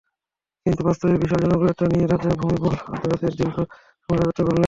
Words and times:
কিন্তু 0.65 0.81
বাস্তবে 0.87 1.15
বিশাল 1.23 1.39
জনপ্রিয়তা 1.43 1.85
নিয়ে 1.91 2.05
রাজা 2.05 2.29
ভুমিবল 2.39 2.73
আদুলিয়াদেজ 2.87 3.33
দীর্ঘ 3.39 3.57
সময় 4.01 4.17
রাজত্ব 4.19 4.39
করেছেন। 4.39 4.57